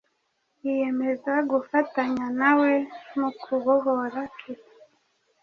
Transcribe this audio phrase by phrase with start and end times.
[0.63, 2.71] yiyemeza gufatanya nawe
[3.17, 4.63] mu kubohora cuba